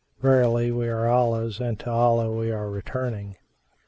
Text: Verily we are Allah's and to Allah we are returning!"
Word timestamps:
Verily 0.19 0.71
we 0.71 0.87
are 0.87 1.07
Allah's 1.07 1.59
and 1.59 1.79
to 1.81 1.91
Allah 1.91 2.31
we 2.31 2.49
are 2.51 2.71
returning!" 2.71 3.35